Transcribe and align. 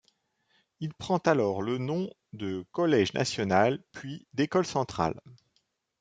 Il 0.79 0.95
prend 0.95 1.19
alors 1.19 1.61
le 1.61 1.77
nom 1.77 2.09
de 2.33 2.65
collège 2.71 3.13
national 3.13 3.83
puis 3.91 4.25
d'école 4.33 4.65
Centrale. 4.65 5.21